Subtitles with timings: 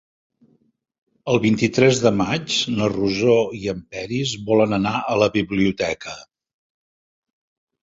[1.33, 6.19] El vint-i-tres de maig na Rosó i en Peris volen anar a la biblioteca.